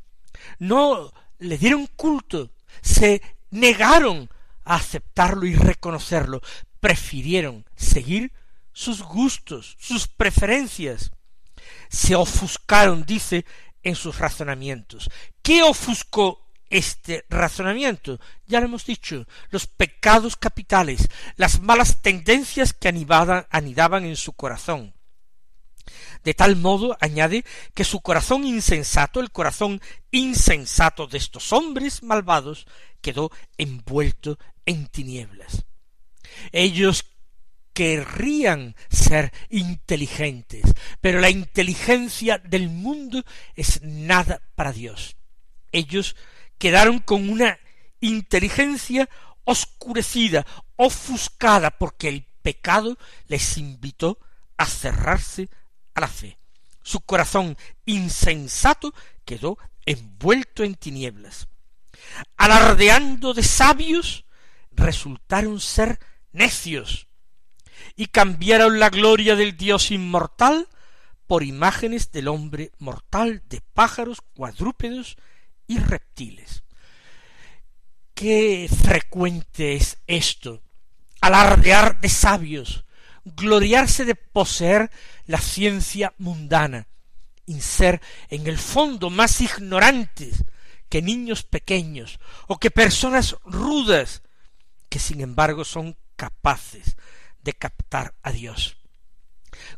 no 0.60 1.14
le 1.40 1.58
dieron 1.58 1.88
culto, 1.88 2.52
se 2.82 3.22
negaron 3.52 4.30
a 4.64 4.76
aceptarlo 4.76 5.46
y 5.46 5.56
reconocerlo, 5.56 6.42
prefirieron 6.80 7.66
seguir 7.76 8.34
sus 8.78 9.02
gustos, 9.02 9.76
sus 9.80 10.08
preferencias, 10.08 11.10
se 11.90 12.14
ofuscaron, 12.14 13.06
dice, 13.08 13.44
en 13.82 13.96
sus 13.96 14.20
razonamientos. 14.20 15.10
¿Qué 15.42 15.64
ofuscó 15.64 16.48
este 16.70 17.26
razonamiento? 17.28 18.20
Ya 18.46 18.60
lo 18.60 18.68
hemos 18.68 18.86
dicho, 18.86 19.26
los 19.50 19.66
pecados 19.66 20.36
capitales, 20.36 21.10
las 21.38 21.60
malas 21.60 22.04
tendencias 22.04 22.72
que 22.72 22.88
anidaban 22.88 24.06
en 24.06 24.16
su 24.16 24.34
corazón, 24.34 24.94
de 26.24 26.36
tal 26.36 26.56
modo, 26.56 26.96
añade, 27.02 27.46
que 27.74 27.84
su 27.84 28.02
corazón 28.02 28.46
insensato, 28.46 29.22
el 29.22 29.32
corazón 29.32 29.82
insensato 30.12 31.08
de 31.08 31.18
estos 31.18 31.52
hombres 31.52 32.04
malvados, 32.04 32.68
quedó 33.02 33.32
envuelto 33.58 34.38
en 34.68 34.86
tinieblas. 34.86 35.66
Ellos 36.52 37.06
querrían 37.78 38.76
ser 38.90 39.32
inteligentes, 39.52 40.64
pero 41.00 41.22
la 41.22 41.30
inteligencia 41.30 42.40
del 42.40 42.70
mundo 42.70 43.24
es 43.54 43.84
nada 43.84 44.42
para 44.56 44.74
Dios. 44.74 45.16
Ellos 45.72 46.16
quedaron 46.58 46.98
con 46.98 47.30
una 47.30 47.60
inteligencia 48.00 49.08
oscurecida, 49.44 50.44
ofuscada, 50.76 51.70
porque 51.70 52.10
el 52.10 52.24
pecado 52.42 52.98
les 53.28 53.60
invitó 53.60 54.18
a 54.58 54.66
cerrarse 54.66 55.48
a 55.94 56.02
la 56.02 56.08
fe. 56.08 56.40
Su 56.82 57.02
corazón 57.02 57.60
insensato 57.86 58.92
quedó 59.24 59.60
envuelto 59.86 60.64
en 60.64 60.74
tinieblas. 60.74 61.48
Alardeando 62.38 63.36
de 63.36 63.44
sabios, 63.44 64.26
resultaron 64.72 65.60
ser 65.60 66.00
necios, 66.32 67.07
y 67.96 68.08
cambiaron 68.08 68.80
la 68.80 68.90
gloria 68.90 69.36
del 69.36 69.58
Dios 69.58 69.92
inmortal 69.92 70.68
por 71.28 71.44
imágenes 71.44 72.12
del 72.12 72.28
hombre 72.30 72.72
mortal, 72.80 73.44
de 73.50 73.62
pájaros, 73.74 74.22
cuadrúpedos 74.34 75.18
y 75.68 75.80
reptiles. 75.80 76.64
Qué 78.14 78.70
frecuente 78.84 79.76
es 79.76 79.98
esto, 80.08 80.64
alardear 81.22 82.00
de 82.00 82.10
sabios, 82.10 82.86
gloriarse 83.26 84.06
de 84.06 84.16
poseer 84.16 84.90
la 85.26 85.40
ciencia 85.40 86.14
mundana, 86.18 86.88
y 87.48 87.62
ser 87.62 88.02
en 88.30 88.46
el 88.46 88.58
fondo 88.60 89.10
más 89.10 89.42
ignorantes 89.42 90.44
que 90.90 91.02
niños 91.02 91.44
pequeños 91.44 92.20
o 92.48 92.60
que 92.60 92.70
personas 92.70 93.36
rudas 93.44 94.22
que 94.90 95.00
sin 95.00 95.22
embargo 95.22 95.66
son 95.66 95.98
capaces 96.16 96.98
de 97.48 97.54
captar 97.54 98.14
a 98.24 98.32
Dios. 98.34 98.76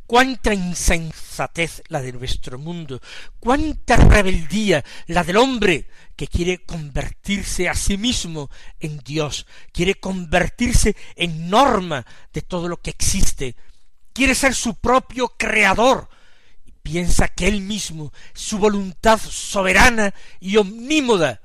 cuánta 0.08 0.54
insensatez 0.56 1.84
la 1.88 2.02
de 2.02 2.12
nuestro 2.12 2.58
mundo, 2.58 3.00
cuánta 3.40 3.96
rebeldía 3.96 4.84
la 5.06 5.24
del 5.24 5.38
hombre 5.38 5.88
que 6.16 6.28
quiere 6.28 6.66
convertirse 6.66 7.70
a 7.70 7.76
sí 7.76 7.96
mismo 7.96 8.50
en 8.80 8.98
Dios, 8.98 9.46
quiere 9.72 9.96
convertirse 9.96 10.96
en 11.16 11.50
norma 11.50 12.06
de 12.34 12.42
todo 12.42 12.68
lo 12.68 12.82
que 12.82 12.90
existe, 12.90 13.56
quiere 14.12 14.34
ser 14.34 14.56
su 14.56 14.76
propio 14.80 15.30
creador, 15.38 16.10
y 16.66 16.72
piensa 16.72 17.28
que 17.28 17.48
él 17.48 17.62
mismo, 17.62 18.12
su 18.34 18.58
voluntad 18.58 19.20
soberana 19.20 20.14
y 20.40 20.58
omnímoda, 20.58 21.40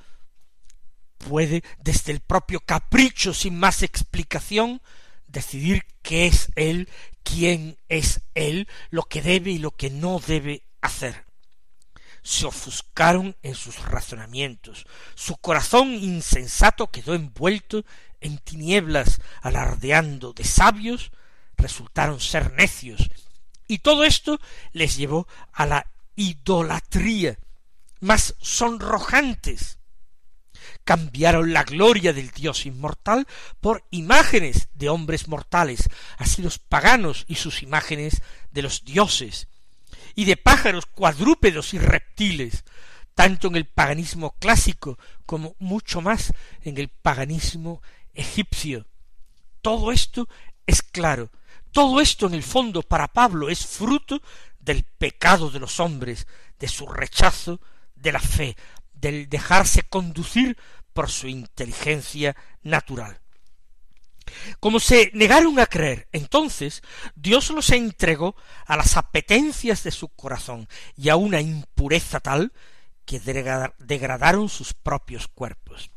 puede 1.19 1.63
desde 1.79 2.13
el 2.13 2.21
propio 2.21 2.61
capricho 2.61 3.35
sin 3.35 3.59
más 3.59 3.83
explicación 3.83 4.81
decidir 5.35 5.85
qué 6.01 6.27
es 6.27 6.51
él, 6.57 6.89
quién 7.23 7.77
es 7.91 8.23
él, 8.35 8.67
lo 8.89 9.03
que 9.03 9.21
debe 9.21 9.51
y 9.51 9.59
lo 9.59 9.73
que 9.73 9.91
no 9.91 10.19
debe 10.27 10.63
hacer. 10.81 11.27
Se 12.23 12.47
ofuscaron 12.47 13.37
en 13.43 13.55
sus 13.55 13.79
razonamientos, 13.85 14.87
su 15.15 15.37
corazón 15.37 15.93
insensato 15.93 16.91
quedó 16.91 17.15
envuelto 17.15 17.85
en 18.23 18.39
tinieblas, 18.39 19.21
alardeando 19.43 20.33
de 20.33 20.45
sabios, 20.45 21.13
resultaron 21.59 22.21
ser 22.21 22.53
necios, 22.55 23.11
y 23.69 23.79
todo 23.79 24.05
esto 24.05 24.41
les 24.73 24.97
llevó 24.97 25.29
a 25.53 25.67
la 25.67 25.87
idolatría 26.17 27.39
más 28.01 28.35
sonrojantes, 28.41 29.79
cambiaron 30.85 31.53
la 31.53 31.65
gloria 31.65 32.13
del 32.13 32.31
Dios 32.31 32.67
inmortal 32.67 33.27
por 33.61 33.85
imágenes 33.91 34.69
de 34.75 34.89
hombres 34.89 35.29
mortales, 35.29 35.89
así 36.19 36.43
los 36.43 36.59
paganos 36.59 37.25
y 37.29 37.37
sus 37.37 37.63
imágenes 37.63 38.23
de 38.51 38.63
los 38.63 38.85
dioses, 38.85 39.49
y 40.15 40.25
de 40.25 40.37
pájaros 40.37 40.87
cuadrúpedos 40.87 41.75
y 41.75 41.79
reptiles, 41.79 42.65
tanto 43.15 43.49
en 43.49 43.57
el 43.57 43.67
paganismo 43.67 44.35
clásico 44.39 44.99
como 45.27 45.55
mucho 45.59 46.01
más 46.01 46.33
en 46.63 46.79
el 46.79 46.89
paganismo 46.89 47.83
egipcio. 48.13 48.87
Todo 49.63 49.93
esto 49.93 50.29
es 50.67 50.83
claro, 50.83 51.31
todo 51.73 52.01
esto 52.01 52.27
en 52.27 52.35
el 52.35 52.43
fondo 52.43 52.83
para 52.83 53.09
Pablo 53.09 53.49
es 53.49 53.67
fruto 53.67 54.23
del 54.59 54.85
pecado 54.85 55.51
de 55.51 55.61
los 55.61 55.81
hombres, 55.81 56.27
de 56.59 56.69
su 56.69 56.87
rechazo 56.87 57.61
de 57.95 58.13
la 58.13 58.21
fe, 58.21 58.57
del 59.05 59.29
dejarse 59.29 59.83
conducir 59.83 60.57
por 60.95 61.11
su 61.11 61.29
inteligencia 61.29 62.35
natural. 62.63 63.21
Como 64.61 64.81
se 64.81 65.11
negaron 65.13 65.61
a 65.61 65.67
creer, 65.67 66.09
entonces 66.11 66.83
Dios 67.15 67.51
los 67.51 67.69
entregó 67.69 68.35
a 68.65 68.79
las 68.79 68.97
apetencias 68.97 69.85
de 69.85 69.91
su 69.91 70.09
corazón 70.09 70.69
y 70.97 71.11
a 71.11 71.17
una 71.17 71.43
impureza 71.43 72.19
tal 72.21 72.55
que 73.05 73.21
degradaron 73.21 74.49
sus 74.49 74.73
propios 74.73 75.29
cuerpos. 75.29 75.91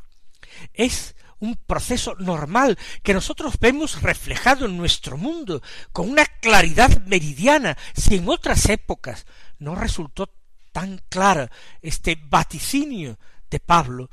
Es 0.73 1.15
un 1.39 1.55
proceso 1.55 2.13
normal 2.19 2.77
que 3.03 3.13
nosotros 3.13 3.57
vemos 3.61 4.01
reflejado 4.01 4.65
en 4.65 4.75
nuestro 4.75 5.15
mundo 5.15 5.61
con 5.93 6.09
una 6.09 6.25
claridad 6.25 7.01
meridiana, 7.05 7.77
si 7.95 8.15
en 8.15 8.27
otras 8.27 8.67
épocas 8.67 9.25
no 9.59 9.75
resultó 9.75 10.29
tan 10.77 11.01
clara 11.09 11.49
este 11.81 12.19
vaticinio 12.29 13.17
de 13.49 13.59
Pablo, 13.59 14.11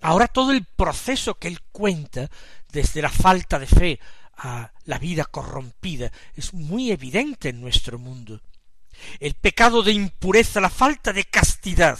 ahora 0.00 0.28
todo 0.28 0.52
el 0.52 0.64
proceso 0.64 1.34
que 1.34 1.46
él 1.46 1.60
cuenta 1.72 2.30
desde 2.72 3.02
la 3.02 3.10
falta 3.10 3.58
de 3.58 3.66
fe 3.66 4.00
a 4.38 4.72
la 4.84 4.98
vida 4.98 5.26
corrompida 5.26 6.10
es 6.34 6.54
muy 6.54 6.90
evidente 6.90 7.50
en 7.50 7.60
nuestro 7.60 7.98
mundo. 7.98 8.40
El 9.20 9.34
pecado 9.34 9.82
de 9.82 9.92
impureza, 9.92 10.58
la 10.58 10.70
falta 10.70 11.12
de 11.12 11.24
castidad. 11.24 11.98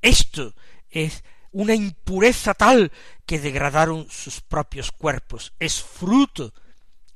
Esto 0.00 0.54
es 0.88 1.24
una 1.52 1.74
impureza 1.74 2.54
tal 2.54 2.90
que 3.26 3.38
degradaron 3.38 4.06
sus 4.08 4.40
propios 4.40 4.92
cuerpos. 4.92 5.52
Es 5.58 5.82
fruto 5.82 6.54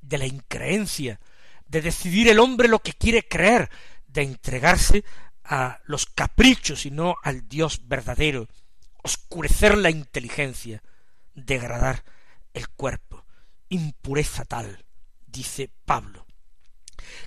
de 0.02 0.18
la 0.18 0.26
increencia, 0.26 1.18
de 1.66 1.80
decidir 1.80 2.28
el 2.28 2.40
hombre 2.40 2.68
lo 2.68 2.80
que 2.80 2.92
quiere 2.92 3.26
creer, 3.26 3.70
de 4.06 4.22
entregarse 4.22 5.04
a 5.48 5.80
los 5.84 6.06
caprichos 6.06 6.84
y 6.86 6.90
no 6.90 7.16
al 7.22 7.48
Dios 7.48 7.88
verdadero, 7.88 8.48
oscurecer 9.02 9.78
la 9.78 9.90
inteligencia, 9.90 10.82
degradar 11.34 12.04
el 12.52 12.68
cuerpo, 12.68 13.24
impureza 13.70 14.44
tal, 14.44 14.84
dice 15.26 15.70
Pablo. 15.86 16.26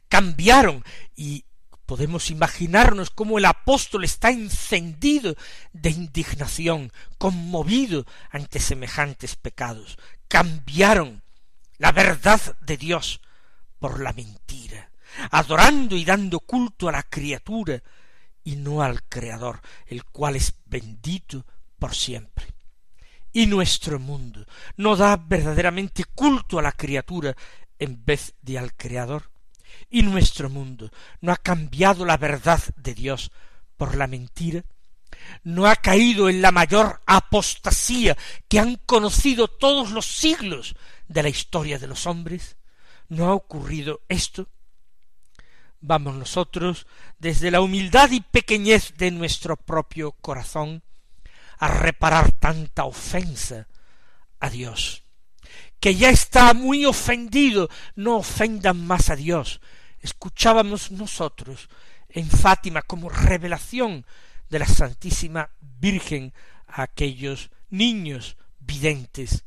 Cambiaron 0.07 0.83
y 1.15 1.45
podemos 1.87 2.29
imaginarnos 2.29 3.09
cómo 3.09 3.39
el 3.39 3.45
apóstol 3.45 4.03
está 4.03 4.29
encendido 4.29 5.35
de 5.73 5.89
indignación, 5.89 6.91
conmovido 7.17 8.05
ante 8.29 8.59
semejantes 8.59 9.35
pecados. 9.35 9.97
Cambiaron 10.27 11.23
la 11.79 11.91
verdad 11.91 12.39
de 12.61 12.77
Dios 12.77 13.21
por 13.79 13.99
la 13.99 14.13
mentira, 14.13 14.91
adorando 15.31 15.97
y 15.97 16.05
dando 16.05 16.39
culto 16.39 16.87
a 16.87 16.91
la 16.91 17.03
criatura, 17.03 17.81
y 18.43 18.55
no 18.55 18.81
al 18.81 19.03
Creador, 19.03 19.61
el 19.87 20.03
cual 20.05 20.35
es 20.35 20.53
bendito 20.65 21.45
por 21.79 21.95
siempre. 21.95 22.47
Y 23.33 23.45
nuestro 23.45 23.99
mundo 23.99 24.45
no 24.77 24.95
da 24.95 25.15
verdaderamente 25.15 26.03
culto 26.03 26.59
a 26.59 26.61
la 26.61 26.73
criatura 26.73 27.35
en 27.79 28.03
vez 28.03 28.35
de 28.41 28.59
al 28.59 28.73
Creador. 28.75 29.31
Y 29.89 30.03
nuestro 30.03 30.49
mundo 30.49 30.91
no 31.21 31.31
ha 31.31 31.37
cambiado 31.37 32.05
la 32.05 32.17
verdad 32.17 32.61
de 32.75 32.93
Dios 32.93 33.31
por 33.77 33.95
la 33.95 34.07
mentira. 34.07 34.63
No 35.43 35.65
ha 35.65 35.75
caído 35.75 36.29
en 36.29 36.41
la 36.41 36.51
mayor 36.51 37.01
apostasía 37.05 38.17
que 38.47 38.59
han 38.59 38.75
conocido 38.85 39.47
todos 39.47 39.91
los 39.91 40.05
siglos 40.05 40.75
de 41.07 41.23
la 41.23 41.29
historia 41.29 41.79
de 41.79 41.87
los 41.87 42.05
hombres. 42.05 42.57
¿No 43.07 43.27
ha 43.27 43.33
ocurrido 43.33 44.01
esto? 44.07 44.47
Vamos 45.81 46.15
nosotros, 46.15 46.87
desde 47.19 47.51
la 47.51 47.61
humildad 47.61 48.11
y 48.11 48.21
pequeñez 48.21 48.93
de 48.97 49.11
nuestro 49.11 49.57
propio 49.57 50.13
corazón, 50.13 50.83
a 51.57 51.67
reparar 51.67 52.31
tanta 52.31 52.85
ofensa 52.85 53.67
a 54.39 54.49
Dios, 54.49 55.03
que 55.79 55.95
ya 55.95 56.09
está 56.09 56.53
muy 56.53 56.85
ofendido, 56.85 57.69
no 57.95 58.17
ofendan 58.17 58.85
más 58.85 59.09
a 59.09 59.15
Dios. 59.15 59.61
Escuchábamos 59.99 60.91
nosotros 60.91 61.69
en 62.09 62.29
Fátima 62.29 62.81
como 62.81 63.09
revelación 63.09 64.05
de 64.49 64.59
la 64.59 64.65
Santísima 64.65 65.51
Virgen 65.59 66.33
a 66.67 66.83
aquellos 66.83 67.51
niños 67.69 68.37
videntes. 68.59 69.45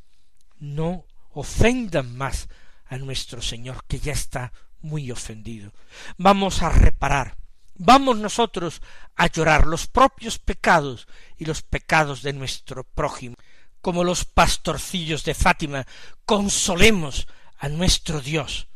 No 0.59 1.07
ofendan 1.31 2.17
más 2.17 2.49
a 2.87 2.97
nuestro 2.99 3.43
Señor, 3.43 3.85
que 3.87 3.99
ya 3.99 4.13
está 4.13 4.53
muy 4.85 5.11
ofendido. 5.11 5.73
Vamos 6.17 6.63
a 6.63 6.69
reparar, 6.69 7.37
vamos 7.75 8.19
nosotros 8.19 8.83
a 9.17 9.27
llorar 9.27 9.67
los 9.67 9.87
propios 9.87 10.39
pecados 10.39 11.09
y 11.37 11.45
los 11.45 11.63
pecados 11.63 12.23
de 12.23 12.33
nuestro 12.33 12.85
prójimo. 12.85 13.37
Como 13.81 14.05
los 14.05 14.25
pastorcillos 14.25 15.25
de 15.25 15.35
Fátima, 15.35 15.87
consolemos 16.25 17.27
a 17.59 17.69
nuestro 17.69 18.21
Dios 18.21 18.69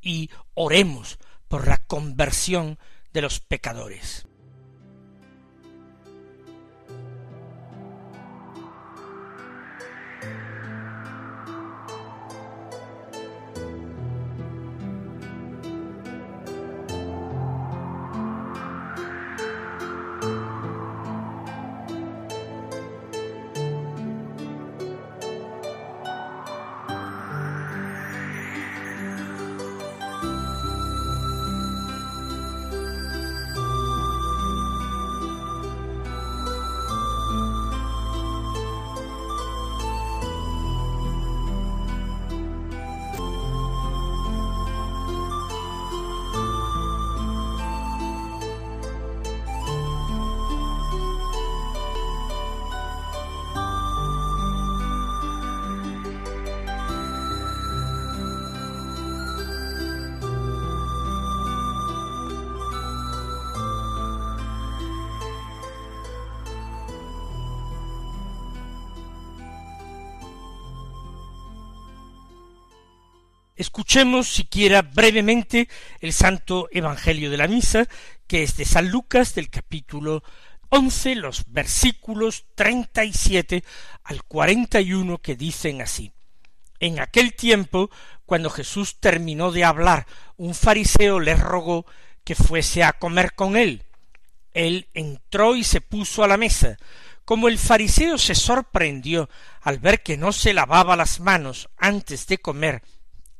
y 0.00 0.30
oremos 0.54 1.18
por 1.48 1.66
la 1.66 1.78
conversión 1.78 2.78
de 3.12 3.22
los 3.22 3.40
pecadores. 3.40 4.26
Escuchemos 73.60 74.26
siquiera 74.26 74.80
brevemente 74.80 75.68
el 76.00 76.14
Santo 76.14 76.70
Evangelio 76.72 77.30
de 77.30 77.36
la 77.36 77.46
Misa, 77.46 77.86
que 78.26 78.42
es 78.42 78.56
de 78.56 78.64
San 78.64 78.88
Lucas 78.88 79.34
del 79.34 79.50
capítulo 79.50 80.22
once, 80.70 81.14
los 81.14 81.44
versículos 81.52 82.46
treinta 82.54 83.04
y 83.04 83.12
siete 83.12 83.62
al 84.02 84.24
cuarenta 84.24 84.80
y 84.80 84.94
uno 84.94 85.18
que 85.18 85.36
dicen 85.36 85.82
así. 85.82 86.10
En 86.78 87.00
aquel 87.00 87.34
tiempo, 87.34 87.90
cuando 88.24 88.48
Jesús 88.48 88.98
terminó 88.98 89.52
de 89.52 89.64
hablar, 89.64 90.06
un 90.38 90.54
fariseo 90.54 91.20
le 91.20 91.36
rogó 91.36 91.84
que 92.24 92.34
fuese 92.34 92.82
a 92.82 92.94
comer 92.94 93.34
con 93.34 93.58
él. 93.58 93.84
Él 94.54 94.88
entró 94.94 95.54
y 95.54 95.64
se 95.64 95.82
puso 95.82 96.24
a 96.24 96.28
la 96.28 96.38
mesa. 96.38 96.78
Como 97.26 97.46
el 97.46 97.58
fariseo 97.58 98.16
se 98.16 98.34
sorprendió 98.34 99.28
al 99.60 99.80
ver 99.80 100.02
que 100.02 100.16
no 100.16 100.32
se 100.32 100.54
lavaba 100.54 100.96
las 100.96 101.20
manos 101.20 101.68
antes 101.76 102.26
de 102.26 102.38
comer, 102.38 102.82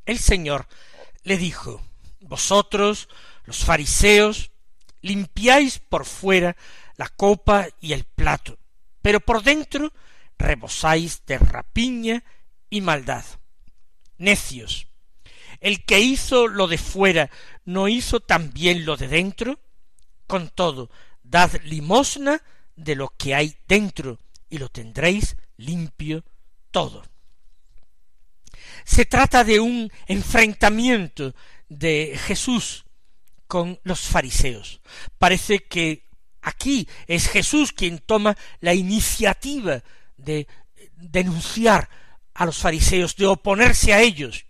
el 0.06 0.18
Señor 0.18 0.66
le 1.22 1.36
dijo 1.36 1.82
Vosotros, 2.20 3.08
los 3.44 3.64
fariseos, 3.64 4.50
limpiáis 5.00 5.78
por 5.78 6.04
fuera 6.04 6.56
la 6.96 7.08
copa 7.08 7.66
y 7.80 7.92
el 7.92 8.04
plato, 8.04 8.58
pero 9.02 9.20
por 9.20 9.42
dentro 9.42 9.92
rebosáis 10.38 11.24
de 11.26 11.38
rapiña 11.38 12.22
y 12.68 12.80
maldad. 12.80 13.24
Necios, 14.18 14.86
el 15.60 15.84
que 15.84 16.00
hizo 16.00 16.46
lo 16.46 16.66
de 16.66 16.78
fuera 16.78 17.30
no 17.64 17.88
hizo 17.88 18.20
también 18.20 18.84
lo 18.84 18.96
de 18.96 19.08
dentro. 19.08 19.58
Con 20.26 20.48
todo, 20.48 20.90
dad 21.22 21.52
limosna 21.64 22.42
de 22.76 22.94
lo 22.94 23.08
que 23.08 23.34
hay 23.34 23.56
dentro 23.66 24.18
y 24.48 24.58
lo 24.58 24.68
tendréis 24.68 25.36
limpio 25.56 26.24
todo. 26.70 27.02
Se 28.84 29.04
trata 29.04 29.44
de 29.44 29.60
un 29.60 29.90
enfrentamiento 30.06 31.34
de 31.68 32.18
Jesús 32.26 32.84
con 33.46 33.78
los 33.82 34.00
fariseos. 34.00 34.80
Parece 35.18 35.60
que 35.64 36.08
aquí 36.42 36.88
es 37.06 37.28
Jesús 37.28 37.72
quien 37.72 37.98
toma 37.98 38.36
la 38.60 38.74
iniciativa 38.74 39.82
de 40.16 40.46
denunciar 40.96 41.88
a 42.34 42.46
los 42.46 42.58
fariseos, 42.58 43.16
de 43.16 43.26
oponerse 43.26 43.92
a 43.92 44.00
ellos. 44.00 44.46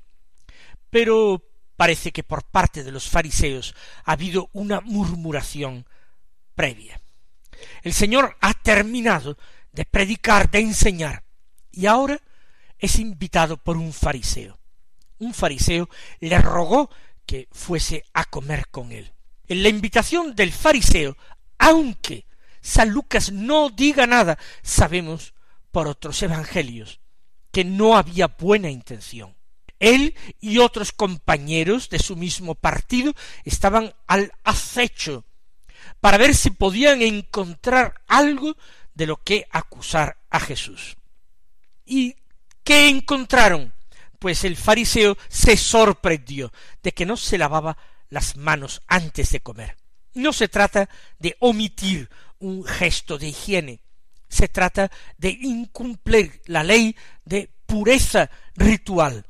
Pero 0.90 1.42
parece 1.76 2.12
que 2.12 2.22
por 2.22 2.44
parte 2.44 2.84
de 2.84 2.92
los 2.92 3.08
fariseos 3.08 3.74
ha 4.04 4.12
habido 4.12 4.50
una 4.52 4.80
murmuración 4.80 5.86
previa. 6.54 7.00
El 7.82 7.92
Señor 7.92 8.36
ha 8.40 8.54
terminado 8.54 9.38
de 9.72 9.84
predicar, 9.84 10.50
de 10.50 10.60
enseñar, 10.60 11.24
y 11.72 11.86
ahora 11.86 12.20
es 12.80 12.98
invitado 12.98 13.56
por 13.56 13.76
un 13.76 13.92
fariseo. 13.92 14.58
Un 15.18 15.34
fariseo 15.34 15.88
le 16.20 16.38
rogó 16.38 16.90
que 17.26 17.48
fuese 17.52 18.04
a 18.12 18.24
comer 18.24 18.68
con 18.68 18.90
él. 18.90 19.12
En 19.46 19.62
la 19.62 19.68
invitación 19.68 20.34
del 20.34 20.52
fariseo, 20.52 21.16
aunque 21.58 22.26
San 22.60 22.90
Lucas 22.90 23.32
no 23.32 23.70
diga 23.70 24.06
nada, 24.06 24.38
sabemos 24.62 25.34
por 25.70 25.86
otros 25.86 26.22
evangelios 26.22 27.00
que 27.52 27.64
no 27.64 27.96
había 27.96 28.28
buena 28.28 28.70
intención. 28.70 29.36
Él 29.78 30.14
y 30.40 30.58
otros 30.58 30.92
compañeros 30.92 31.88
de 31.88 31.98
su 31.98 32.16
mismo 32.16 32.54
partido 32.54 33.14
estaban 33.44 33.94
al 34.06 34.32
acecho 34.44 35.24
para 36.00 36.18
ver 36.18 36.34
si 36.34 36.50
podían 36.50 37.02
encontrar 37.02 38.02
algo 38.06 38.56
de 38.94 39.06
lo 39.06 39.16
que 39.22 39.46
acusar 39.50 40.18
a 40.28 40.38
Jesús. 40.40 40.96
Y 41.84 42.16
¿Qué 42.64 42.88
encontraron? 42.88 43.73
Pues 44.18 44.44
el 44.44 44.57
fariseo 44.57 45.16
se 45.29 45.57
sorprendió 45.57 46.53
de 46.83 46.92
que 46.92 47.07
no 47.07 47.16
se 47.16 47.38
lavaba 47.38 47.77
las 48.09 48.37
manos 48.37 48.83
antes 48.87 49.31
de 49.31 49.40
comer. 49.40 49.77
No 50.14 50.33
se 50.33 50.49
trata 50.49 50.88
de 51.18 51.37
omitir 51.40 52.11
un 52.40 52.64
gesto 52.64 53.18
de 53.18 53.29
higiene, 53.29 53.81
se 54.29 54.49
trata 54.49 54.90
de 55.18 55.31
incumplir 55.31 56.40
la 56.46 56.62
ley 56.62 56.96
de 57.25 57.51
pureza 57.66 58.31
ritual 58.55 59.27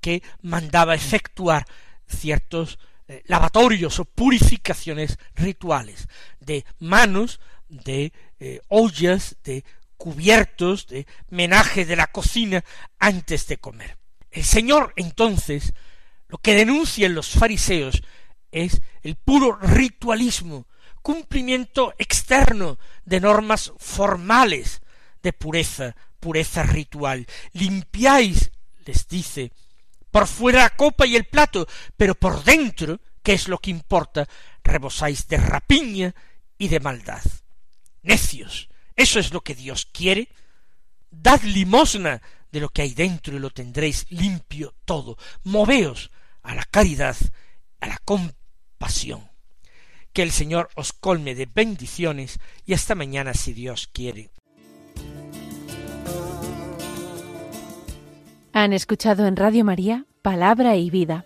que 0.00 0.22
mandaba 0.42 0.94
efectuar 0.94 1.66
ciertos 2.06 2.78
eh, 3.08 3.22
lavatorios 3.26 3.98
o 4.00 4.04
purificaciones 4.04 5.18
rituales 5.34 6.08
de 6.40 6.64
manos, 6.78 7.40
de 7.68 8.12
eh, 8.38 8.60
ollas, 8.68 9.36
de 9.44 9.64
cubiertos 9.98 10.86
de 10.86 11.06
menaje 11.28 11.84
de 11.84 11.96
la 11.96 12.06
cocina 12.06 12.64
antes 12.98 13.46
de 13.48 13.58
comer. 13.58 13.98
El 14.30 14.44
Señor 14.44 14.94
entonces 14.96 15.74
lo 16.28 16.38
que 16.38 16.54
denuncian 16.54 17.14
los 17.14 17.28
fariseos 17.28 18.02
es 18.50 18.80
el 19.02 19.16
puro 19.16 19.56
ritualismo, 19.56 20.66
cumplimiento 21.02 21.94
externo 21.98 22.78
de 23.04 23.20
normas 23.20 23.72
formales 23.78 24.80
de 25.22 25.32
pureza, 25.32 25.96
pureza 26.20 26.62
ritual. 26.62 27.26
Limpiáis, 27.52 28.50
les 28.84 29.08
dice, 29.08 29.52
por 30.10 30.26
fuera 30.26 30.62
la 30.62 30.70
copa 30.70 31.06
y 31.06 31.16
el 31.16 31.24
plato, 31.24 31.66
pero 31.96 32.14
por 32.14 32.44
dentro, 32.44 33.00
que 33.22 33.32
es 33.32 33.48
lo 33.48 33.58
que 33.58 33.70
importa, 33.70 34.28
rebosáis 34.62 35.28
de 35.28 35.38
rapiña 35.38 36.14
y 36.56 36.68
de 36.68 36.80
maldad. 36.80 37.22
Necios, 38.02 38.67
eso 38.98 39.20
es 39.20 39.32
lo 39.32 39.42
que 39.42 39.54
Dios 39.54 39.86
quiere. 39.86 40.28
Dad 41.08 41.40
limosna 41.42 42.20
de 42.50 42.60
lo 42.60 42.68
que 42.68 42.82
hay 42.82 42.94
dentro 42.94 43.36
y 43.36 43.38
lo 43.38 43.50
tendréis 43.50 44.06
limpio 44.10 44.74
todo. 44.84 45.16
Moveos 45.44 46.10
a 46.42 46.56
la 46.56 46.64
caridad, 46.64 47.16
a 47.80 47.86
la 47.86 47.98
compasión. 48.04 49.30
Que 50.12 50.22
el 50.22 50.32
Señor 50.32 50.68
os 50.74 50.92
colme 50.92 51.36
de 51.36 51.46
bendiciones 51.46 52.40
y 52.66 52.74
hasta 52.74 52.96
mañana 52.96 53.34
si 53.34 53.52
Dios 53.52 53.86
quiere. 53.86 54.30
Han 58.52 58.72
escuchado 58.72 59.26
en 59.26 59.36
Radio 59.36 59.64
María 59.64 60.06
Palabra 60.22 60.74
y 60.74 60.90
Vida, 60.90 61.24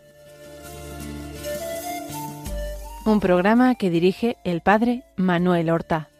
un 3.06 3.20
programa 3.20 3.76
que 3.76 3.88
dirige 3.88 4.37
el 4.44 4.61
Padre 4.61 5.04
Manuel 5.16 5.70
Horta. 5.70 6.12